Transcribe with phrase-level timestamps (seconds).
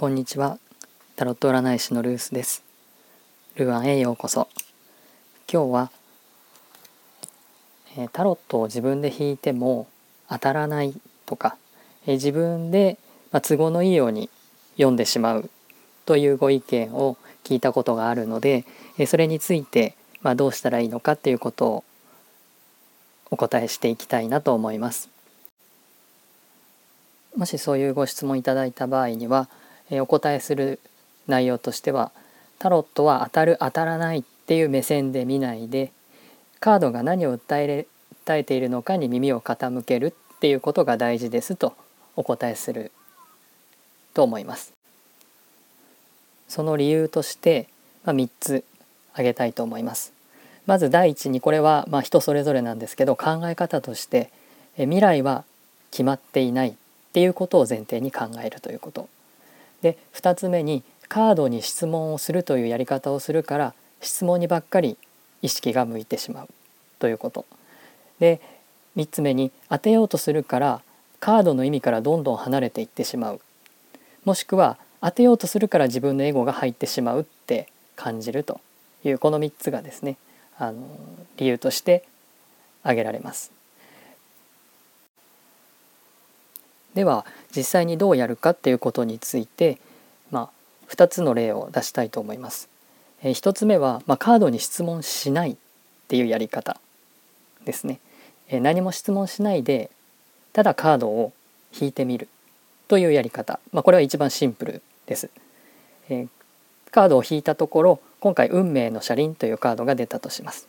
[0.00, 0.58] こんにちは。
[1.14, 2.62] タロット占い師のルースです。
[3.56, 4.48] ルアンへようこそ。
[5.46, 5.90] 今日は、
[7.98, 9.88] えー、タロットを自分で引いても
[10.30, 10.94] 当たらない
[11.26, 11.58] とか、
[12.06, 12.96] えー、自分で、
[13.30, 14.30] まあ、都合のいいように
[14.76, 15.50] 読んでしまう
[16.06, 18.64] というご意見を聞いたことがあるので、
[18.96, 21.84] えー、それについて、まあ、どうしたらいいのかっていうことを
[23.30, 25.10] お答えしていきたいなと思います。
[27.36, 29.50] もしそういうご質問いただいた場合には、
[29.90, 30.78] お答えする
[31.26, 32.12] 内容としては
[32.58, 35.92] タロットは当たる当たらないっていう目線で見ないで
[36.60, 37.86] カードが何を訴え
[38.26, 41.74] 訴えているのかに耳を傾けるっていうことが大事ですと
[42.16, 42.92] お答えする
[44.14, 44.72] と思います。
[46.48, 47.68] その理由として、
[48.04, 48.64] まあ、3つ
[49.12, 50.12] 挙げたいと思います。
[50.66, 54.30] まず第一にこれはまあ人それぞれなんですけど考え方として
[54.76, 55.44] 未来は
[55.90, 56.74] 決まっていないっ
[57.12, 59.08] ていうことを前提に考えるということ
[59.82, 64.96] で2つ目にカードに質問をするというやり方をするから質問にばっかり
[65.42, 66.48] 意識が向いてしまう
[66.98, 67.46] ということ。
[68.18, 68.40] で
[68.96, 70.82] 3つ目に当てようとするから
[71.20, 73.40] カードの意味からどんどん離れていってしまう。
[74.24, 78.60] もしくは当てようとするから自分のエゴが入ってしまうって感じると。
[79.04, 80.16] いうこの3つがですね
[80.58, 80.82] あの
[81.38, 82.04] 理由として
[82.82, 83.50] 挙げられます。
[86.94, 89.78] では実際にどうやるかっていうことについて、
[90.30, 90.50] ま
[90.88, 92.68] あ、2つの例を出したいと思います。
[93.22, 95.56] えー、1つ目は、まあ、カードに質問しないっ
[96.08, 96.80] ていうやり方
[97.64, 98.00] ですね。
[98.48, 99.90] えー、何も質問しないで
[100.52, 101.32] ただカードを
[101.78, 102.28] 引いてみる
[102.88, 105.30] というやり方、まあ、これは一番シンプルです。
[106.08, 106.28] えー、
[106.90, 110.66] カードを引いたところ今回「運命の車輪」というカードが出たとします。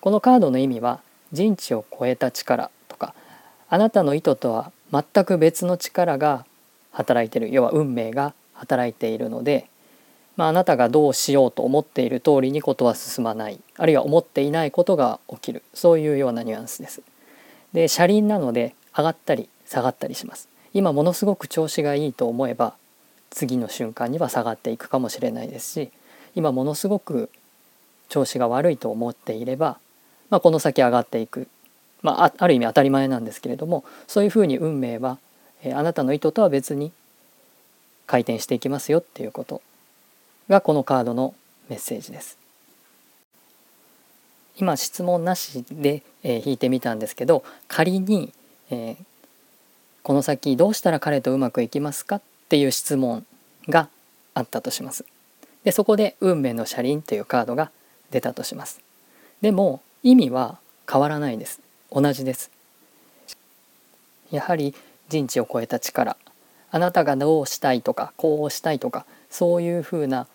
[0.00, 1.00] このカードの意味は
[1.32, 3.14] 人知を超えた力とか
[3.70, 6.44] あなたの意図とは全く別の力が
[6.92, 9.68] 働いている要は運命が働いているので、
[10.36, 17.02] まあ、なたがどうしようと思っている通りにことは進まないあるいは思っていないことが起きるそういうようなニュアンスです。
[17.72, 20.48] で車輪なので上がったり下がったりします。
[20.72, 22.74] 今ものすごく調子がいいと思えば
[23.30, 25.90] 次の瞬間には下がっていくかもしれないですし
[26.34, 27.30] 今ものすごく
[28.08, 29.78] 調子が悪いと思っていれば、
[30.30, 31.48] まあ、この先上がっていく
[32.04, 35.18] まあ、ある意味当たり前なんですけれどもそういうふうに運命は、
[35.64, 36.92] え、あなたの意図とは別に
[38.06, 39.62] 回転していきますよっていうこと
[40.50, 41.34] がこのカードの
[41.70, 42.38] メッセージです。
[44.56, 48.32] 今質問なしで、えー、引いてみたんですけど仮に、
[48.70, 48.96] えー、
[50.04, 53.26] この先どうしたら彼とうまくいきますかっていう質問
[53.68, 53.88] が
[54.34, 55.06] あったとします。
[55.64, 57.70] でそこで「運命の車輪」というカードが
[58.10, 58.80] 出たとします。
[59.40, 61.63] でも意味は変わらないです。
[61.94, 62.50] 同じです。
[64.32, 64.74] やはり
[65.08, 66.16] 人知を超えた力。
[66.70, 70.26] あなたがどうしたいとかこうしたいとかそういうふうな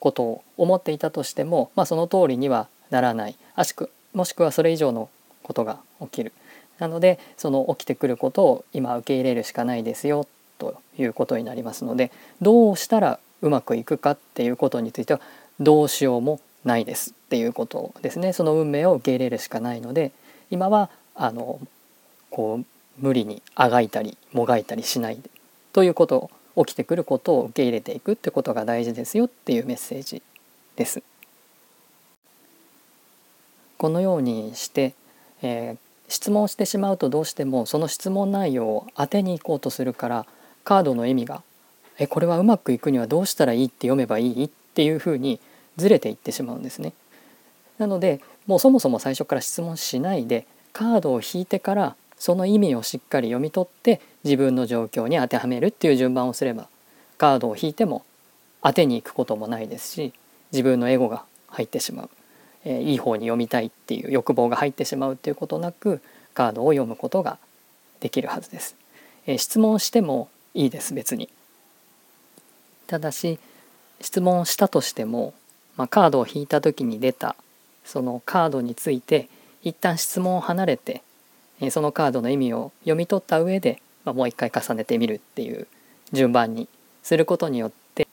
[0.00, 3.36] ことを思っていたとしても、まあ、その通りにはならない。
[3.54, 5.08] あしくもしくはそれ以上の
[5.44, 6.32] ことが起きる。
[6.80, 10.26] なのでその起きてくることを今受け入れるしかないですよ
[10.58, 12.10] ということになりますので
[12.42, 15.20] どうしたらうまくいくかっていうことについては
[15.60, 18.32] どうしようもないですっていうことですね。
[18.32, 20.10] その運命を受け入れるしかないので
[20.50, 21.60] 今はあの
[22.30, 22.66] こう
[22.98, 25.18] 無理にあがいたりもがいたりしない
[25.72, 30.22] ということ起きてくることを受け入れていくってことが大事ですよっていうメッセージ
[30.76, 31.02] です。
[33.76, 34.94] このようにして、
[35.42, 35.76] えー、
[36.08, 40.26] 質問してしまうとどうしてもその質問内容を当てに行こうとするから
[40.62, 41.42] カードの意味が
[41.98, 45.40] 「えこれはうまくいくにはどうしたらいいって読めばいい?」っていうふうに
[45.76, 46.92] ずれていってしまうんですね。
[47.78, 56.68] なのでもうそもそも最初から質問しないでカードを引いてからその意味をしっかり読み取って自分の状況に当てはめるっていう順番をすれば
[57.16, 58.04] カードを引いても
[58.62, 60.12] 当てに行くこともないですし
[60.52, 62.10] 自分のエゴが入ってしまう、
[62.64, 66.02] えー、いい方に読みたいっていう欲望が入ってしまうっていうことなく
[66.34, 67.38] カードを読むことが
[68.00, 68.76] できるはずです。
[69.26, 71.28] えー、質問してもいいです別に。
[72.88, 73.38] ただし
[74.00, 75.34] 質問したとしても、
[75.76, 77.36] まあ、カードを引いた時に出た
[77.84, 79.28] そのカードについて
[79.64, 81.02] 一旦質問を離れて
[81.70, 85.66] そのカードの意味を読み取った上で、まあ、もう一回重ねてみるっていう
[86.12, 86.68] 順番に
[87.02, 88.06] することによって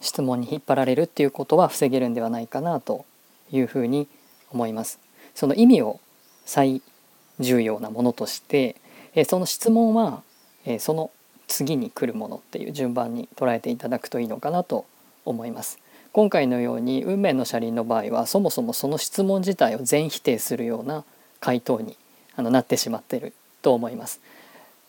[0.00, 3.04] 質問に引っ張られるっていうことは防げるんではないかなと
[3.52, 4.08] いうふうに
[4.50, 4.98] 思います。
[5.34, 6.00] その意味を
[6.44, 6.82] 最
[7.38, 8.76] 重要なものとして
[9.26, 10.22] その質問は
[10.78, 11.10] その
[11.46, 14.86] 次に来るものっていう順番に捉えていただくといいのかなと
[15.24, 15.78] 思います。
[16.12, 21.04] 今回のように運命の車輪の場合はそもそもその質問自体を全否定するような
[21.38, 21.96] 回答に
[22.36, 24.20] あのなってしまっていると思います。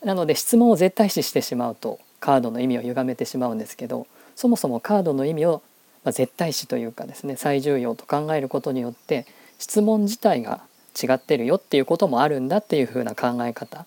[0.04, 5.62] なので質問を絶対視してしまうとカードの意味を歪めてしまうんですけどそもそもカードの意味を、
[6.04, 9.28] まあ、絶対視というかですね最重要と考えることによって
[9.60, 10.62] 質問自体が
[11.02, 13.86] 違ってるよっていうこともあるんだっていう風な考え方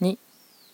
[0.00, 0.18] に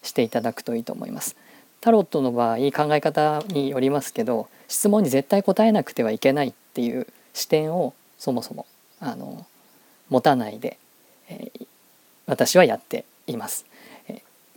[0.02, 1.36] していただくといいと思います。
[1.80, 8.66] タロットの場合考え方によりますけど質問に絶対答えなくてはいけないっていう視点をそもそも
[9.00, 9.46] あの
[10.08, 10.78] 持たないで、
[11.28, 11.66] えー、
[12.26, 13.64] 私はやっています。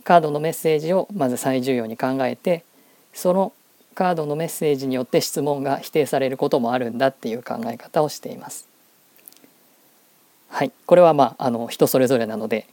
[0.04, 2.64] カードのメッセージをまず最重要に考えて
[3.12, 3.52] その
[3.94, 8.66] カードのメッセージによって質問が否定されることもあるんだっていう考え方をしています。
[10.48, 12.66] はい、これはまああの人それぞれなので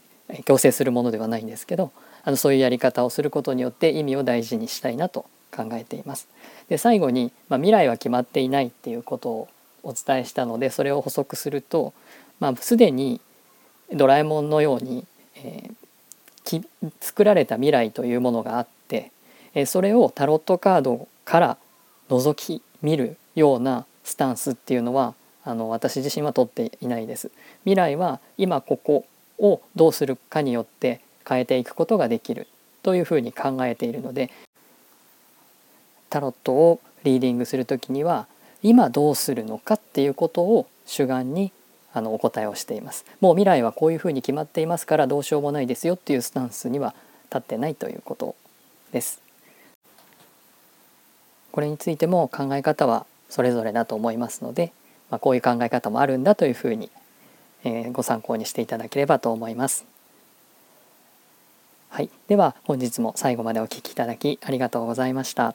[0.44, 1.92] 強制するものではないんですけど
[2.24, 6.28] あのそういうやり方をすることによって意味を大事にしたいなと考えています。
[6.68, 9.48] で最後に、まあ、未来は決まっていないっていうことを
[9.82, 11.92] お伝えしたのでそれを補足すると、
[12.38, 13.20] まあ、すでに
[13.92, 15.06] ドラえもんのように、
[15.36, 16.64] えー、
[17.00, 19.10] 作られた未来というものがあって、
[19.54, 21.56] えー、それをタロットカードから
[22.08, 25.14] 覗き見るようなスタンスっていうのは
[25.44, 27.30] あの私自身は取っていないです。
[27.64, 29.06] 未来は今ここ
[29.38, 31.00] をどうするかによって
[31.30, 32.48] 変えていくことができる
[32.82, 34.32] というふうに考えているので
[36.10, 38.26] タロットをリーディングする時には
[38.62, 41.52] 今どうするのかっていうことを主眼に
[41.94, 43.04] あのお答えをしています。
[43.20, 46.94] もう未来はこういうふうに決まっていますからどうしようもないですよっていうスタンスには
[47.26, 48.34] 立ってないということ
[48.92, 49.20] です。
[51.52, 54.72] これについても考え方はそれぞれだと思いますので、
[55.10, 56.90] まあ、こういう考え方もあるんだというふうに、
[57.64, 59.84] えー、ご参考にしていただければと思います。
[61.90, 65.54] はい、では本日も最後までお聴きいただきありがとうございました。